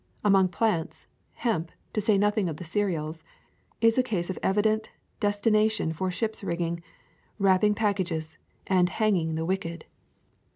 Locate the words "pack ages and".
7.75-8.89